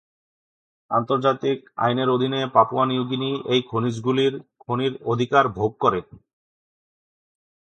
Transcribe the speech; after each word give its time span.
আন্তর্জাতিক 0.91 1.57
আইনের 1.77 2.09
অধীনে 2.09 2.41
পাপুয়া 2.55 2.85
নিউ 2.85 3.03
গিনি 3.09 3.31
এই 3.45 3.61
খনিজগুলির 3.69 4.33
খনির 4.59 4.93
অধিকার 5.05 5.45
ভোগ 5.57 5.71
করে। 5.79 5.99